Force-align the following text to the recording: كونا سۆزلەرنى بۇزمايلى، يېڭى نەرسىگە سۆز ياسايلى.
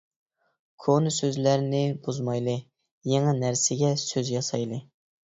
كونا 0.83 1.09
سۆزلەرنى 1.17 1.81
بۇزمايلى، 2.07 2.55
يېڭى 3.11 3.35
نەرسىگە 3.43 3.91
سۆز 4.05 4.33
ياسايلى. 4.37 4.81